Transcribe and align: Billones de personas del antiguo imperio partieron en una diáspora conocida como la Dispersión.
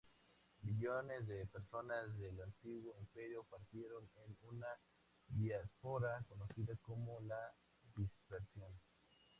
Billones 0.63 1.27
de 1.27 1.45
personas 1.45 2.17
del 2.17 2.41
antiguo 2.41 2.91
imperio 2.99 3.43
partieron 3.43 4.09
en 4.25 4.35
una 4.49 4.65
diáspora 5.27 6.25
conocida 6.27 6.75
como 6.81 7.21
la 7.21 7.53
Dispersión. 7.95 8.71